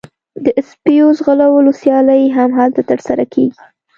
[0.45, 3.61] د سپیو ځغلولو سیالۍ هم هلته ترسره کیږي